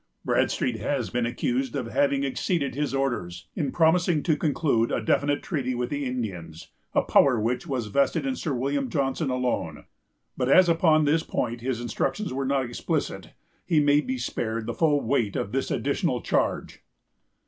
Bradstreet 0.25 0.77
has 0.77 1.11
been 1.11 1.27
accused 1.27 1.75
of 1.75 1.85
having 1.85 2.23
exceeded 2.23 2.73
his 2.73 2.91
orders, 2.91 3.47
in 3.53 3.71
promising 3.71 4.23
to 4.23 4.35
conclude 4.35 4.91
a 4.91 4.99
definite 4.99 5.43
treaty 5.43 5.75
with 5.75 5.91
the 5.91 6.05
Indians, 6.05 6.71
a 6.95 7.03
power 7.03 7.39
which 7.39 7.67
was 7.67 7.85
vested 7.85 8.25
in 8.25 8.35
Sir 8.35 8.51
William 8.51 8.89
Johnson 8.89 9.29
alone; 9.29 9.85
but 10.35 10.49
as 10.49 10.67
upon 10.67 11.05
this 11.05 11.21
point 11.21 11.61
his 11.61 11.79
instructions 11.79 12.33
were 12.33 12.47
not 12.47 12.65
explicit, 12.65 13.33
he 13.63 13.79
may 13.79 14.01
be 14.01 14.17
spared 14.17 14.65
the 14.65 14.73
full 14.73 15.01
weight 15.01 15.35
of 15.35 15.51
this 15.51 15.69
additional 15.69 16.19
charge. 16.21 16.81